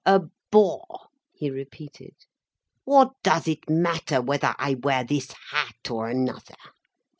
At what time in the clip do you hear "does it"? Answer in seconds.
3.21-3.69